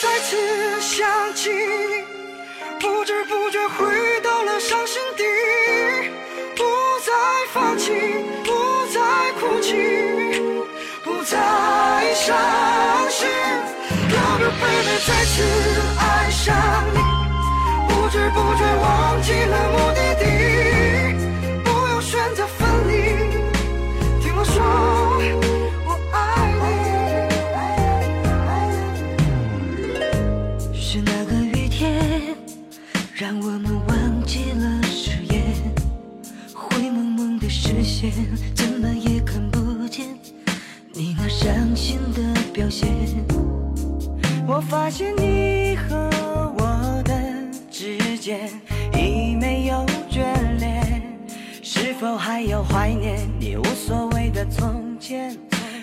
[0.00, 1.50] 再次想起，
[2.80, 5.22] 不知不觉回到了伤心地，
[6.56, 6.64] 不
[7.04, 7.12] 再
[7.52, 7.92] 放弃，
[8.42, 8.50] 不
[8.92, 9.00] 再
[9.38, 9.76] 哭泣，
[11.04, 11.36] 不再
[12.14, 12.34] 伤
[13.10, 13.28] 心。
[14.10, 15.42] Love you baby，再次
[15.98, 16.02] 爱
[33.14, 35.42] 让我们忘记了誓言。
[36.54, 38.10] 灰蒙蒙的视线，
[38.54, 40.06] 怎么也看不见
[40.94, 42.22] 你那伤心的
[42.52, 42.88] 表现。
[44.46, 46.10] 我发现你和
[46.58, 47.14] 我的
[47.70, 48.48] 之间
[48.94, 50.24] 已没有眷
[50.58, 51.02] 恋，
[51.62, 55.36] 是否还有怀念你无所谓的从前？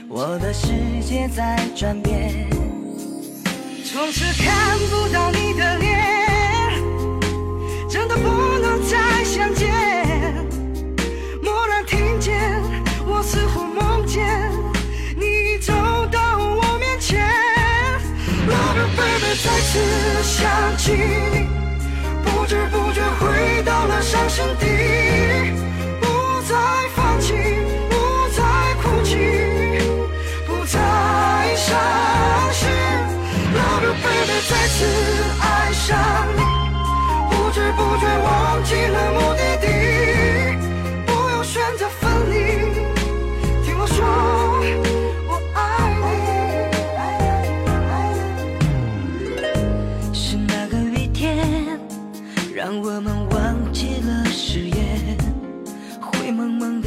[0.08, 0.68] 我的世
[1.08, 2.50] 界在转变。
[3.86, 4.54] 从此看
[20.40, 21.50] 想起你，
[22.24, 24.66] 不知不觉回到了伤心地，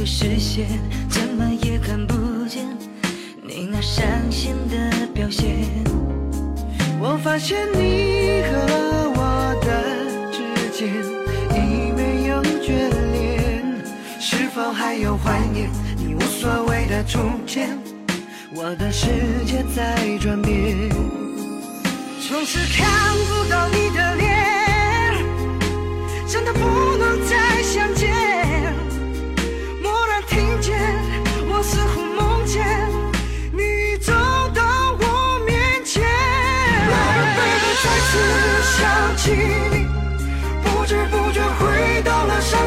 [0.05, 0.67] 视线，
[1.09, 2.65] 怎么也看不见
[3.41, 5.67] 你那伤心的表现。
[6.99, 9.67] 我发现你和我的
[10.31, 10.87] 之间
[11.51, 13.63] 已没有眷恋，
[14.19, 17.77] 是否还有怀念你无所谓的从前？
[18.55, 19.07] 我的世
[19.45, 20.89] 界在转变，
[22.21, 22.85] 从此看
[23.27, 24.31] 不到你的脸，
[26.27, 26.59] 真的不
[26.97, 27.02] 能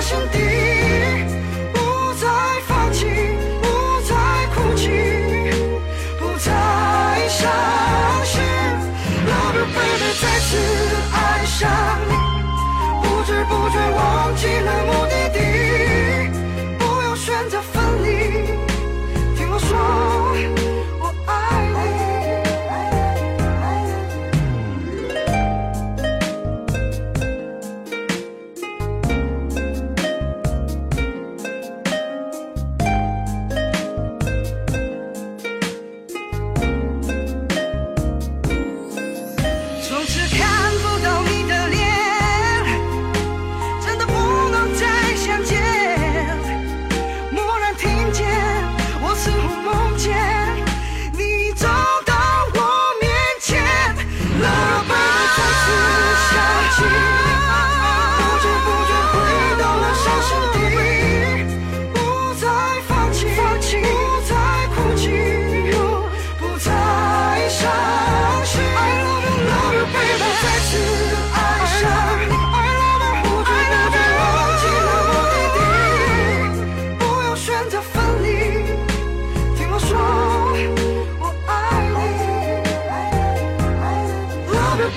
[0.09, 0.56] 兄弟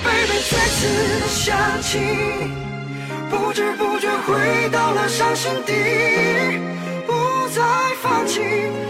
[0.02, 0.86] baby，再次
[1.28, 1.98] 想起，
[3.28, 5.72] 不知不觉回到了伤心地，
[7.06, 7.12] 不
[7.48, 7.62] 再
[8.02, 8.40] 放弃，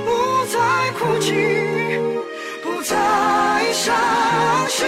[0.04, 0.58] 不再
[0.98, 1.32] 哭泣，
[2.62, 2.96] 不再
[3.72, 3.94] 伤
[4.68, 4.86] 心。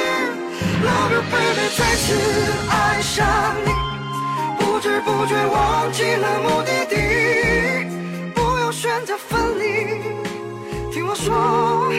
[0.85, 2.15] Love you baby，再次
[2.69, 3.27] 爱上
[3.65, 3.71] 你，
[4.59, 6.97] 不知不觉忘记了目的地，
[8.35, 9.63] 不要选择分离。
[10.93, 11.93] 听我说，